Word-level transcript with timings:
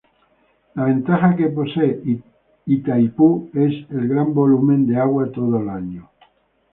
La 0.73 0.85
ventaja 0.85 1.35
que 1.35 1.49
posee 1.49 2.01
Itaipú 2.65 3.51
es 3.53 3.85
el 3.91 4.07
gran 4.07 4.33
volumen 4.33 4.87
de 4.87 4.95
agua 4.97 5.31
todo 5.31 5.59
el 5.59 5.69
año. 5.69 6.09